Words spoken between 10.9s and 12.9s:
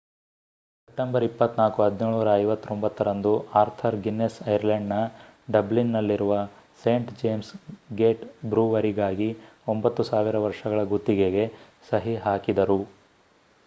ಗುತ್ತಿಗೆಗೆ ಸಹಿ ಹಾಕಿದರು